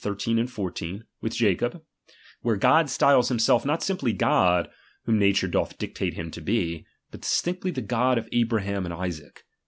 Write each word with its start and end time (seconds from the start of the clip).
13,14) 0.03 1.03
with 1.21 1.35
Jacob; 1.35 1.83
where 2.41 2.55
God 2.55 2.89
styles 2.89 3.29
himself 3.29 3.67
not 3.67 3.83
simply 3.83 4.11
I 4.13 4.17
God, 4.17 4.69
whom 5.03 5.19
nature 5.19 5.47
doth 5.47 5.77
dictate 5.77 6.15
him 6.15 6.31
to 6.31 6.41
be, 6.41 6.87
but 7.11 7.21
dis 7.21 7.39
tinctly 7.39 7.71
the 7.71 7.81
God 7.81 8.17
of 8.17 8.27
Abraham 8.33 8.85
and 8.85 8.95
Isaac. 8.95 9.43